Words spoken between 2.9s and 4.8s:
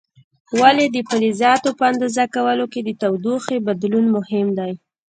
تودوخې بدلون مهم دی؟